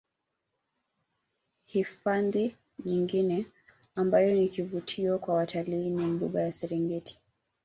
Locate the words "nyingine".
2.85-3.45